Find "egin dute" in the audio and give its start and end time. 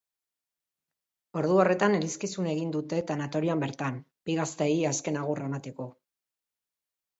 2.55-3.03